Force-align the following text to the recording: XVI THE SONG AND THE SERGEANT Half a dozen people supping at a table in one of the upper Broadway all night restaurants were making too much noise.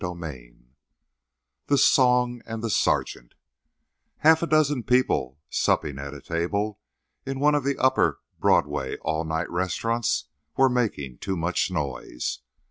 XVI 0.01 0.55
THE 1.67 1.77
SONG 1.77 2.41
AND 2.47 2.63
THE 2.63 2.71
SERGEANT 2.71 3.35
Half 4.17 4.41
a 4.41 4.47
dozen 4.47 4.81
people 4.81 5.37
supping 5.47 5.99
at 5.99 6.15
a 6.15 6.21
table 6.23 6.79
in 7.23 7.39
one 7.39 7.53
of 7.53 7.63
the 7.63 7.77
upper 7.77 8.19
Broadway 8.39 8.97
all 9.03 9.25
night 9.25 9.51
restaurants 9.51 10.25
were 10.57 10.69
making 10.69 11.19
too 11.19 11.37
much 11.37 11.69
noise. 11.69 12.39